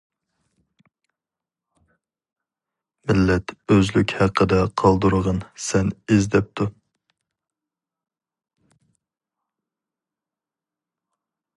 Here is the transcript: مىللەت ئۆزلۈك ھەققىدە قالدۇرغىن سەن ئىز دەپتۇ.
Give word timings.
مىللەت 3.11 3.53
ئۆزلۈك 3.75 4.15
ھەققىدە 4.21 4.61
قالدۇرغىن 4.83 5.43
سەن 5.67 5.93
ئىز 6.17 6.31
دەپتۇ. 6.37 6.69